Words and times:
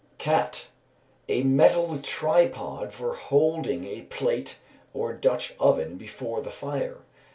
Cat. 0.17 0.65
A 1.29 1.43
metal 1.43 1.99
tripod 1.99 2.91
for 2.91 3.13
holding 3.13 3.85
a 3.85 4.01
plate 4.01 4.57
or 4.95 5.13
Dutch 5.13 5.53
oven 5.59 5.97
before 5.97 6.41
the 6.41 6.49
fire. 6.49 7.01